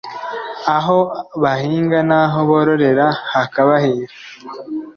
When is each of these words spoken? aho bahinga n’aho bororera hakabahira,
aho 0.77 0.99
bahinga 1.41 1.99
n’aho 2.09 2.39
bororera 2.49 3.07
hakabahira, 3.33 4.13